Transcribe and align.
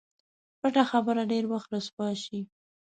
پټه 0.59 0.83
خبره 0.91 1.23
ډېر 1.31 1.43
وخت 1.53 1.69
رسوا 1.75 2.09
شي. 2.23 2.39